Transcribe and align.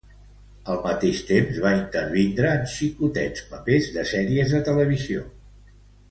Al 0.75 0.79
mateix 0.85 1.17
temps, 1.31 1.59
va 1.65 1.73
intervindre 1.81 2.53
en 2.59 2.65
xicotets 2.73 3.43
papers 3.53 3.91
de 3.99 4.05
sèries 4.13 4.55
de 4.55 4.63
televisió. 4.71 5.27